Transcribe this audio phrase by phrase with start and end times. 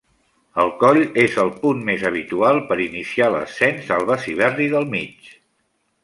[0.61, 5.21] El coll és el punt més habitual per iniciar l'ascens al Besiberri del Mig.